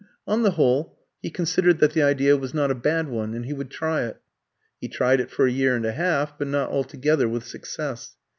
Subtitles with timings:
[0.25, 3.53] On the whole, he considered that the idea was not a bad one, and he
[3.53, 4.19] would try it.
[4.79, 8.15] He tried it for a year and a half, but not altogether with success.